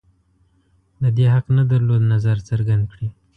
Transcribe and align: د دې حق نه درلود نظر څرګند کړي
د 1.01 1.03
دې 1.17 1.25
حق 1.33 1.45
نه 1.57 1.63
درلود 1.71 2.01
نظر 2.13 2.37
څرګند 2.49 2.83
کړي 2.91 3.07